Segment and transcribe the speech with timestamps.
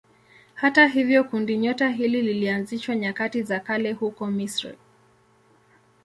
[0.55, 4.77] Hata hivyo kundinyota hili lilianzishwa nyakati za kale huko Misri.